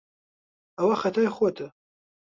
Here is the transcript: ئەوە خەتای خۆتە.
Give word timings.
ئەوە 0.77 0.95
خەتای 1.01 1.29
خۆتە. 1.35 1.67